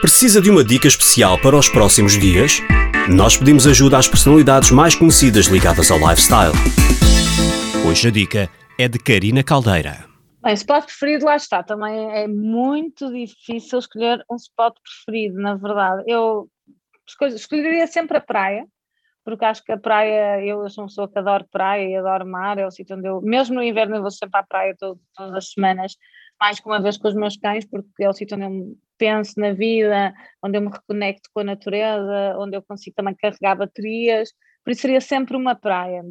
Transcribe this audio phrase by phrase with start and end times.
[0.00, 2.62] Precisa de uma dica especial para os próximos dias?
[3.14, 6.54] Nós pedimos ajuda às personalidades mais conhecidas ligadas ao lifestyle.
[7.86, 10.06] Hoje a dica é de Karina Caldeira.
[10.42, 11.62] Bem, spot preferido, lá está.
[11.62, 16.02] Também é muito difícil escolher um spot preferido, na verdade.
[16.06, 16.48] Eu
[17.34, 18.66] escolheria sempre a praia,
[19.22, 22.56] porque acho que a praia, eu sou uma pessoa que adoro praia e adoro mar,
[22.56, 25.34] é o sítio onde eu, mesmo no inverno, eu vou sempre à praia todo, todas
[25.34, 25.92] as semanas,
[26.40, 29.38] mais que uma vez com os meus cães, porque é o sítio onde eu penso
[29.38, 30.12] na vida,
[30.42, 34.30] onde eu me reconecto com a natureza, onde eu consigo também carregar baterias,
[34.64, 36.02] por isso seria sempre uma praia.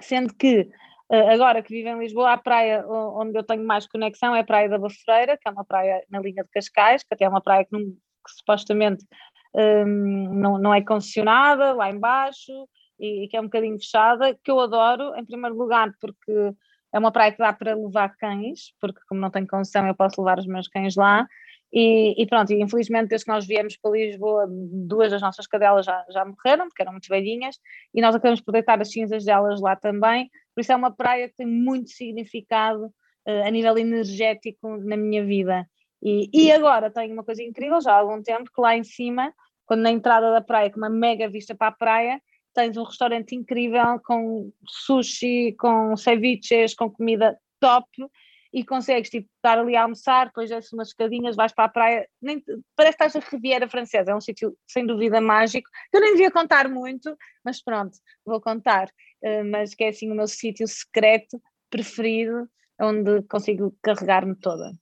[0.00, 0.68] Sendo que
[1.10, 4.44] eh, agora que vivo em Lisboa, a praia onde eu tenho mais conexão é a
[4.44, 7.42] Praia da Bafeira, que é uma praia na linha de Cascais, que até é uma
[7.42, 9.04] praia que, não, que supostamente
[9.54, 12.52] um, não, não é concessionada, lá embaixo,
[12.98, 16.52] e, e, que é um bocadinho fechada, que eu adoro, em primeiro lugar, porque
[16.94, 20.20] é uma praia que dá para levar cães, porque como não tenho concessão eu posso
[20.20, 21.26] levar os meus cães lá,
[21.72, 25.84] e, e, pronto, e infelizmente desde que nós viemos para Lisboa, duas das nossas cadelas
[25.84, 27.58] já, já morreram, porque eram muito velhinhas,
[27.92, 31.28] e nós acabamos por deitar as cinzas delas lá também, por isso é uma praia
[31.28, 35.66] que tem muito significado uh, a nível energético na minha vida.
[36.00, 39.34] E, e agora tenho uma coisa incrível, já há algum tempo, que lá em cima,
[39.66, 42.20] quando na entrada da praia, com uma mega vista para a praia,
[42.54, 47.88] tens um restaurante incrível com sushi, com ceviches, com comida top,
[48.54, 52.08] e consegues tipo, estar ali a almoçar, depois desces umas escadinhas, vais para a praia,
[52.22, 52.40] nem,
[52.76, 56.30] parece que estás na Riviera Francesa, é um sítio sem dúvida mágico, eu nem devia
[56.30, 58.88] contar muito, mas pronto, vou contar,
[59.24, 62.48] uh, mas que é assim o meu sítio secreto preferido,
[62.80, 64.72] onde consigo carregar-me toda.